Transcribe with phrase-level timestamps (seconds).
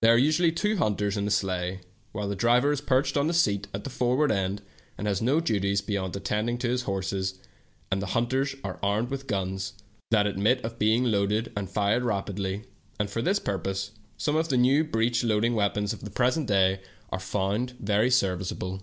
[0.00, 1.80] There are usually two hunters in the sleigh,
[2.12, 4.62] while the driver is perched on the seat at the for ward end,
[4.96, 7.38] and has no duties beyond attending to his horses,
[7.92, 9.74] and the hunters are armed with guns
[10.08, 10.62] 158 THE TALKING HANDKERCHIEF.
[10.62, 12.64] that admit of being loaded and fired rapidly,
[12.98, 16.80] and for this purpose some of the new breaeh loading weapons of the present day
[17.10, 18.80] are found very service able.